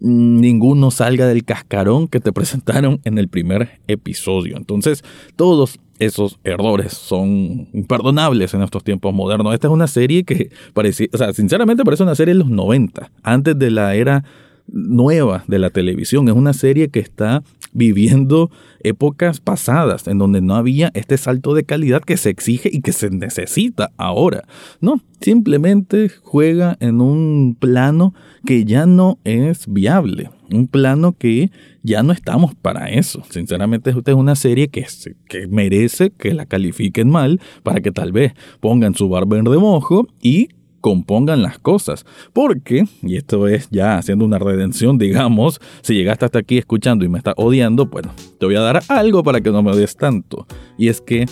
ninguno 0.00 0.90
salga 0.90 1.26
del 1.26 1.44
cascarón 1.44 2.08
que 2.08 2.20
te 2.20 2.32
presentaron 2.32 3.00
en 3.04 3.18
el 3.18 3.28
primer 3.28 3.80
episodio. 3.88 4.56
Entonces, 4.56 5.04
todos 5.36 5.78
esos 5.98 6.38
errores 6.42 6.92
son 6.92 7.68
imperdonables 7.72 8.54
en 8.54 8.62
estos 8.62 8.82
tiempos 8.82 9.14
modernos. 9.14 9.54
Esta 9.54 9.68
es 9.68 9.72
una 9.72 9.86
serie 9.86 10.24
que 10.24 10.50
parecía, 10.74 11.06
o 11.12 11.18
sea, 11.18 11.32
sinceramente 11.32 11.84
parece 11.84 12.02
una 12.02 12.14
serie 12.14 12.34
de 12.34 12.40
los 12.40 12.50
90, 12.50 13.10
antes 13.22 13.58
de 13.58 13.70
la 13.70 13.94
era 13.94 14.24
nueva 14.72 15.44
de 15.46 15.58
la 15.58 15.70
televisión. 15.70 16.28
Es 16.28 16.34
una 16.34 16.52
serie 16.52 16.88
que 16.88 17.00
está 17.00 17.42
viviendo 17.72 18.50
épocas 18.80 19.40
pasadas 19.40 20.06
en 20.06 20.18
donde 20.18 20.40
no 20.40 20.54
había 20.54 20.90
este 20.94 21.16
salto 21.16 21.54
de 21.54 21.64
calidad 21.64 22.02
que 22.02 22.16
se 22.16 22.30
exige 22.30 22.68
y 22.72 22.80
que 22.80 22.92
se 22.92 23.10
necesita 23.10 23.90
ahora. 23.96 24.44
No, 24.80 25.00
simplemente 25.20 26.10
juega 26.22 26.76
en 26.80 27.00
un 27.00 27.56
plano 27.58 28.14
que 28.44 28.64
ya 28.64 28.86
no 28.86 29.18
es 29.24 29.66
viable. 29.66 30.30
Un 30.50 30.68
plano 30.68 31.16
que 31.16 31.50
ya 31.82 32.02
no 32.02 32.12
estamos 32.12 32.54
para 32.54 32.90
eso. 32.90 33.22
Sinceramente, 33.30 33.90
esta 33.90 34.10
es 34.10 34.16
una 34.16 34.36
serie 34.36 34.68
que, 34.68 34.86
que 35.28 35.46
merece 35.46 36.10
que 36.10 36.34
la 36.34 36.44
califiquen 36.44 37.08
mal 37.08 37.40
para 37.62 37.80
que 37.80 37.90
tal 37.90 38.12
vez 38.12 38.34
pongan 38.60 38.94
su 38.94 39.08
barba 39.08 39.38
en 39.38 39.46
remojo 39.46 40.08
y 40.20 40.48
compongan 40.82 41.40
las 41.40 41.58
cosas. 41.58 42.04
Porque, 42.34 42.84
y 43.02 43.16
esto 43.16 43.48
es 43.48 43.68
ya 43.70 43.96
haciendo 43.96 44.26
una 44.26 44.38
redención, 44.38 44.98
digamos, 44.98 45.62
si 45.80 45.94
llegaste 45.94 46.26
hasta 46.26 46.40
aquí 46.40 46.58
escuchando 46.58 47.06
y 47.06 47.08
me 47.08 47.16
estás 47.16 47.32
odiando, 47.38 47.86
bueno, 47.86 48.12
te 48.38 48.44
voy 48.44 48.56
a 48.56 48.60
dar 48.60 48.82
algo 48.88 49.22
para 49.22 49.40
que 49.40 49.50
no 49.50 49.62
me 49.62 49.70
odies 49.70 49.96
tanto. 49.96 50.46
Y 50.76 50.88
es 50.88 51.00
que 51.00 51.24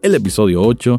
el 0.00 0.14
episodio 0.14 0.62
8, 0.62 0.98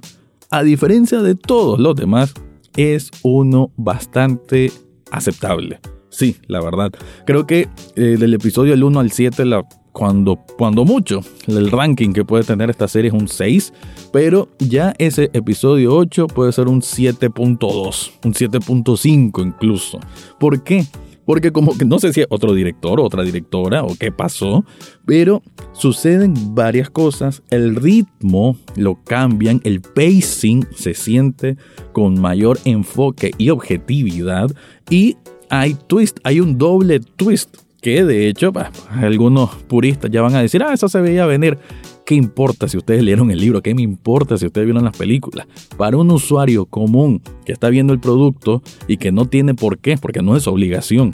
a 0.51 0.61
diferencia 0.61 1.23
de 1.23 1.33
todos 1.33 1.79
los 1.79 1.95
demás, 1.95 2.35
es 2.75 3.09
uno 3.23 3.71
bastante 3.75 4.71
aceptable. 5.09 5.79
Sí, 6.09 6.35
la 6.45 6.61
verdad. 6.61 6.91
Creo 7.25 7.47
que 7.47 7.67
eh, 7.95 8.17
del 8.19 8.35
episodio 8.35 8.71
del 8.71 8.83
1 8.83 8.99
al 8.99 9.11
7 9.11 9.45
la 9.45 9.65
cuando, 9.93 10.37
cuando 10.57 10.83
mucho. 10.83 11.21
El 11.47 11.71
ranking 11.71 12.11
que 12.11 12.25
puede 12.25 12.43
tener 12.43 12.69
esta 12.69 12.89
serie 12.89 13.09
es 13.09 13.13
un 13.13 13.29
6, 13.29 13.71
pero 14.11 14.49
ya 14.59 14.93
ese 14.97 15.29
episodio 15.33 15.95
8 15.95 16.27
puede 16.27 16.51
ser 16.51 16.67
un 16.67 16.81
7.2, 16.81 18.11
un 18.25 18.33
7.5 18.33 19.45
incluso. 19.45 19.99
¿Por 20.39 20.63
qué? 20.63 20.85
Porque 21.25 21.53
como 21.53 21.77
que 21.77 21.85
no 21.85 21.99
sé 21.99 22.11
si 22.11 22.21
es 22.21 22.27
otro 22.29 22.53
director, 22.53 22.99
otra 22.99 23.23
directora 23.23 23.83
o 23.83 23.95
qué 23.97 24.11
pasó, 24.11 24.65
pero 25.05 25.41
suceden 25.71 26.33
varias 26.53 26.89
cosas, 26.89 27.43
el 27.49 27.77
ritmo 27.77 28.57
lo 28.75 29.01
cambian, 29.05 29.61
el 29.63 29.79
pacing 29.79 30.67
se 30.75 30.93
siente 30.93 31.55
con 31.93 32.19
mayor 32.19 32.59
enfoque 32.65 33.31
y 33.37 33.51
objetividad 33.51 34.51
y 34.89 35.15
hay 35.49 35.75
twist, 35.87 36.17
hay 36.23 36.41
un 36.41 36.57
doble 36.57 36.99
twist 36.99 37.55
que 37.83 38.05
de 38.05 38.29
hecho 38.29 38.51
algunos 38.89 39.55
puristas 39.67 40.09
ya 40.09 40.21
van 40.21 40.33
a 40.35 40.41
decir, 40.41 40.63
ah, 40.63 40.73
eso 40.73 40.87
se 40.87 41.01
veía 41.01 41.25
venir. 41.25 41.57
¿Qué 42.05 42.15
importa 42.15 42.67
si 42.67 42.77
ustedes 42.77 43.03
leyeron 43.03 43.29
el 43.29 43.39
libro? 43.39 43.61
¿Qué 43.61 43.75
me 43.75 43.81
importa 43.81 44.37
si 44.37 44.45
ustedes 44.45 44.65
vieron 44.65 44.83
las 44.83 44.97
películas? 44.97 45.47
Para 45.77 45.97
un 45.97 46.09
usuario 46.09 46.65
común 46.65 47.21
que 47.45 47.51
está 47.51 47.69
viendo 47.69 47.93
el 47.93 47.99
producto 47.99 48.63
y 48.87 48.97
que 48.97 49.11
no 49.11 49.25
tiene 49.25 49.53
por 49.53 49.77
qué, 49.77 49.97
porque 49.97 50.21
no 50.21 50.35
es 50.35 50.47
obligación 50.47 51.11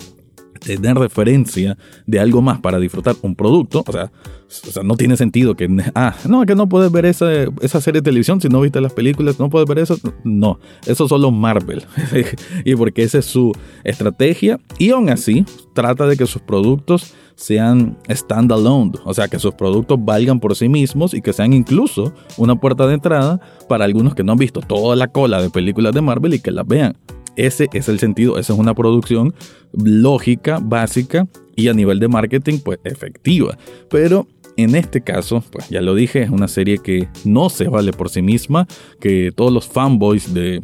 tener 0.59 0.97
referencia 0.97 1.77
de 2.05 2.19
algo 2.19 2.41
más 2.41 2.59
para 2.59 2.79
disfrutar 2.79 3.15
un 3.21 3.35
producto, 3.35 3.83
o 3.87 3.91
sea, 3.91 4.11
o 4.49 4.71
sea, 4.71 4.83
no 4.83 4.95
tiene 4.95 5.15
sentido 5.15 5.55
que, 5.55 5.69
ah, 5.95 6.15
no, 6.27 6.45
que 6.45 6.55
no 6.55 6.67
puedes 6.67 6.91
ver 6.91 7.05
esa, 7.05 7.27
esa 7.61 7.81
serie 7.81 8.01
de 8.01 8.05
televisión 8.05 8.41
si 8.41 8.49
no 8.49 8.61
viste 8.61 8.81
las 8.81 8.93
películas, 8.93 9.39
no 9.39 9.49
puedes 9.49 9.67
ver 9.67 9.79
eso. 9.79 9.97
No, 10.23 10.59
eso 10.85 11.03
es 11.03 11.09
solo 11.09 11.31
Marvel. 11.31 11.83
y 12.65 12.75
porque 12.75 13.03
esa 13.03 13.19
es 13.19 13.25
su 13.25 13.53
estrategia. 13.83 14.59
Y 14.79 14.89
aún 14.89 15.09
así, 15.09 15.45
trata 15.73 16.07
de 16.07 16.17
que 16.17 16.25
sus 16.25 16.41
productos 16.41 17.13
sean 17.35 17.97
standalone, 18.09 18.93
o 19.05 19.13
sea, 19.13 19.29
que 19.29 19.39
sus 19.39 19.53
productos 19.53 19.97
valgan 20.03 20.41
por 20.41 20.55
sí 20.55 20.67
mismos 20.67 21.13
y 21.13 21.21
que 21.21 21.31
sean 21.31 21.53
incluso 21.53 22.13
una 22.37 22.55
puerta 22.59 22.85
de 22.85 22.95
entrada 22.95 23.39
para 23.69 23.85
algunos 23.85 24.13
que 24.13 24.23
no 24.23 24.33
han 24.33 24.37
visto 24.37 24.59
toda 24.59 24.95
la 24.97 25.07
cola 25.07 25.41
de 25.41 25.49
películas 25.49 25.93
de 25.93 26.01
Marvel 26.01 26.33
y 26.33 26.39
que 26.39 26.51
las 26.51 26.67
vean. 26.67 26.97
Ese 27.39 27.69
es 27.71 27.87
el 27.87 27.99
sentido, 27.99 28.37
esa 28.37 28.51
es 28.51 28.59
una 28.59 28.73
producción 28.73 29.33
lógica, 29.71 30.59
básica 30.61 31.25
y 31.55 31.69
a 31.69 31.73
nivel 31.73 31.97
de 31.99 32.09
marketing, 32.09 32.59
pues 32.61 32.79
efectiva. 32.83 33.57
Pero 33.89 34.27
en 34.57 34.75
este 34.75 34.99
caso, 34.99 35.41
pues 35.49 35.69
ya 35.69 35.79
lo 35.79 35.95
dije, 35.95 36.21
es 36.21 36.31
una 36.31 36.49
serie 36.49 36.79
que 36.79 37.07
no 37.23 37.49
se 37.49 37.69
vale 37.69 37.93
por 37.93 38.09
sí 38.09 38.21
misma, 38.21 38.67
que 38.99 39.31
todos 39.33 39.53
los 39.53 39.69
fanboys 39.69 40.33
de 40.33 40.59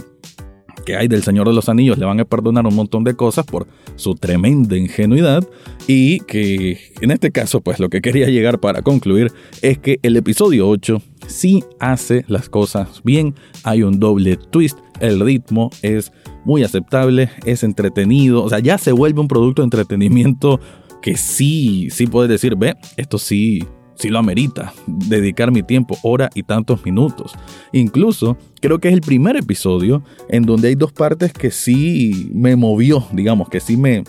que 0.85 0.97
hay 0.97 1.07
del 1.07 1.23
Señor 1.23 1.47
de 1.47 1.53
los 1.53 1.69
Anillos 1.69 1.97
le 1.97 2.05
van 2.05 2.19
a 2.19 2.25
perdonar 2.25 2.67
un 2.67 2.75
montón 2.75 3.05
de 3.05 3.15
cosas 3.15 3.45
por 3.45 3.67
su 3.95 4.13
tremenda 4.13 4.75
ingenuidad 4.75 5.47
y 5.87 6.19
que 6.19 6.77
en 6.99 7.09
este 7.09 7.31
caso 7.31 7.61
pues 7.61 7.79
lo 7.79 7.89
que 7.89 8.01
quería 8.01 8.27
llegar 8.27 8.59
para 8.59 8.81
concluir 8.81 9.31
es 9.61 9.79
que 9.79 9.99
el 10.03 10.17
episodio 10.17 10.67
8 10.67 11.01
sí 11.25 11.63
hace 11.79 12.25
las 12.27 12.49
cosas 12.49 13.01
bien, 13.03 13.33
hay 13.63 13.81
un 13.81 13.99
doble 13.99 14.37
twist, 14.37 14.77
el 14.99 15.21
ritmo 15.21 15.71
es 15.81 16.11
muy 16.45 16.63
aceptable, 16.63 17.29
es 17.45 17.63
entretenido, 17.63 18.43
o 18.43 18.49
sea, 18.49 18.59
ya 18.59 18.77
se 18.77 18.91
vuelve 18.91 19.19
un 19.19 19.27
producto 19.27 19.61
de 19.61 19.65
entretenimiento 19.65 20.59
que 21.01 21.17
sí, 21.17 21.89
sí 21.91 22.07
puedes 22.07 22.29
decir, 22.29 22.55
ve, 22.55 22.75
esto 22.97 23.17
sí, 23.17 23.63
si 23.95 24.09
lo 24.09 24.19
amerita, 24.19 24.73
dedicar 24.87 25.51
mi 25.51 25.63
tiempo, 25.63 25.97
hora 26.03 26.29
y 26.33 26.43
tantos 26.43 26.83
minutos. 26.85 27.33
Incluso 27.71 28.37
creo 28.61 28.79
que 28.79 28.89
es 28.89 28.93
el 28.93 29.01
primer 29.01 29.35
episodio 29.35 30.03
en 30.29 30.43
donde 30.43 30.69
hay 30.69 30.75
dos 30.75 30.91
partes 30.91 31.33
que 31.33 31.51
sí 31.51 32.29
me 32.33 32.55
movió, 32.55 33.05
digamos, 33.11 33.49
que 33.49 33.59
sí 33.59 33.77
me 33.77 34.03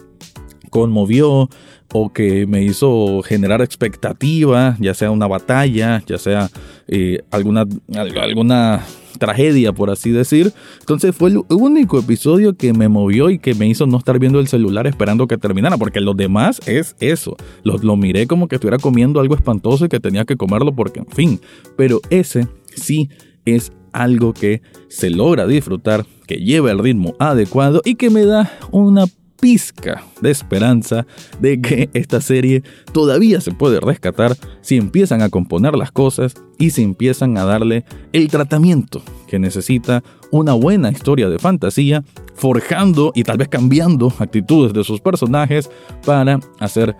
conmovió 0.70 1.48
o 1.92 2.12
que 2.12 2.46
me 2.46 2.62
hizo 2.62 3.22
generar 3.22 3.62
expectativa, 3.62 4.76
ya 4.80 4.92
sea 4.92 5.10
una 5.10 5.26
batalla, 5.26 6.02
ya 6.06 6.18
sea 6.18 6.50
eh, 6.88 7.22
alguna, 7.30 7.64
alguna 7.94 8.82
tragedia, 9.16 9.73
por 9.73 9.90
así 9.90 10.11
decir. 10.11 10.52
Entonces 10.80 11.14
fue 11.14 11.30
el 11.30 11.42
único 11.49 11.99
episodio 11.99 12.54
que 12.54 12.73
me 12.73 12.88
movió 12.88 13.30
y 13.30 13.38
que 13.38 13.54
me 13.54 13.68
hizo 13.68 13.87
no 13.87 13.99
estar 13.99 14.18
viendo 14.18 14.40
el 14.40 14.49
celular 14.49 14.87
esperando 14.87 15.26
que 15.26 15.38
terminara, 15.38 15.76
porque 15.76 16.00
los 16.00 16.16
demás 16.16 16.61
es 16.66 16.96
eso. 17.00 17.37
Lo, 17.62 17.78
lo 17.78 17.96
miré 17.96 18.26
como 18.26 18.49
que 18.49 18.56
estuviera 18.56 18.78
comiendo 18.78 19.20
algo 19.20 19.35
espantoso 19.35 19.87
y 19.87 19.88
que 19.88 20.00
tenía 20.00 20.25
que 20.25 20.37
comerlo 20.37 20.75
porque, 20.75 21.00
en 21.00 21.06
fin. 21.06 21.40
Pero 21.76 22.00
ese 22.11 22.49
sí 22.75 23.08
es 23.44 23.73
algo 23.92 24.35
que 24.35 24.62
se 24.88 25.11
logra 25.11 25.46
disfrutar, 25.46 26.04
que 26.26 26.37
lleva 26.37 26.70
el 26.70 26.78
ritmo 26.78 27.14
adecuado 27.18 27.80
y 27.85 27.94
que 27.94 28.11
me 28.11 28.25
da 28.25 28.52
una 28.70 29.06
pizca 29.40 30.02
de 30.20 30.30
esperanza 30.30 31.06
de 31.40 31.60
que 31.60 31.90
esta 31.92 32.20
serie 32.20 32.62
todavía 32.92 33.40
se 33.40 33.52
puede 33.52 33.80
rescatar 33.80 34.36
si 34.60 34.76
empiezan 34.76 35.22
a 35.22 35.28
componer 35.28 35.76
las 35.76 35.92
cosas 35.92 36.34
y 36.58 36.70
si 36.70 36.82
empiezan 36.82 37.36
a 37.38 37.44
darle 37.44 37.84
el 38.12 38.28
tratamiento 38.28 39.02
que 39.28 39.38
necesita 39.38 40.02
una 40.30 40.54
buena 40.54 40.90
historia 40.90 41.28
de 41.28 41.38
fantasía, 41.38 42.04
forjando 42.34 43.12
y 43.14 43.24
tal 43.24 43.38
vez 43.38 43.48
cambiando 43.48 44.12
actitudes 44.18 44.72
de 44.72 44.84
sus 44.84 45.00
personajes 45.00 45.70
para 46.04 46.40
hacer 46.58 46.96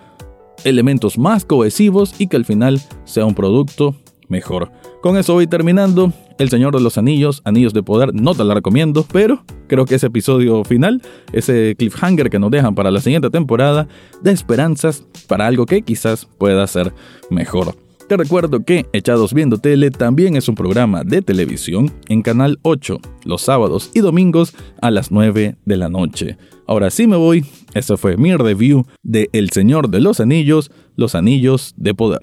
elementos 0.65 1.19
más 1.19 1.45
cohesivos 1.45 2.15
y 2.19 2.27
que 2.27 2.37
al 2.37 2.45
final 2.45 2.81
sea 3.05 3.25
un 3.25 3.35
producto 3.35 3.97
mejor. 4.29 4.71
Con 5.07 5.17
eso 5.17 5.35
voy 5.35 5.47
terminando. 5.47 6.13
El 6.37 6.49
Señor 6.49 6.75
de 6.75 6.83
los 6.83 6.99
Anillos, 6.99 7.41
Anillos 7.45 7.73
de 7.73 7.85
Poder, 7.85 8.13
no 8.13 8.35
te 8.35 8.43
la 8.43 8.55
recomiendo, 8.55 9.07
pero 9.13 9.45
creo 9.69 9.85
que 9.85 9.95
ese 9.95 10.09
episodio 10.09 10.65
final, 10.65 11.01
ese 11.33 11.77
cliffhanger 11.79 12.29
que 12.29 12.41
nos 12.41 12.51
dejan 12.51 12.75
para 12.75 12.91
la 12.91 12.99
siguiente 12.99 13.31
temporada, 13.31 13.87
da 14.21 14.33
esperanzas 14.33 15.07
para 15.29 15.47
algo 15.47 15.65
que 15.65 15.83
quizás 15.83 16.27
pueda 16.27 16.67
ser 16.67 16.93
mejor. 17.31 17.77
Te 18.09 18.17
recuerdo 18.17 18.65
que 18.65 18.87
Echados 18.93 19.33
Viendo 19.33 19.59
Tele 19.59 19.93
también 19.93 20.35
es 20.35 20.49
un 20.49 20.57
programa 20.57 21.05
de 21.05 21.23
televisión 21.23 21.93
en 22.09 22.23
Canal 22.23 22.59
8, 22.63 22.99
los 23.25 23.43
sábados 23.43 23.93
y 23.95 24.01
domingos 24.01 24.57
a 24.83 24.91
las 24.91 25.13
9 25.13 25.55
de 25.65 25.77
la 25.77 25.89
noche. 25.89 26.37
Ahora 26.67 26.91
sí 26.91 27.07
me 27.07 27.17
voy, 27.17 27.47
ese 27.75 27.97
fue 27.97 28.17
mi 28.17 28.35
review 28.35 28.85
de 29.05 29.31
El 29.33 29.51
Señor 29.51 29.89
de 29.89 30.01
los 30.01 30.19
Anillos, 30.19 30.73
los 30.97 31.15
Anillos 31.15 31.75
de 31.77 31.95
Poder. 31.95 32.23